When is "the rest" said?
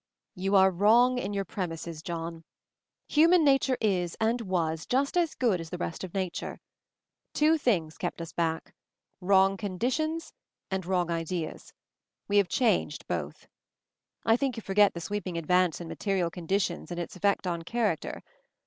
5.69-6.03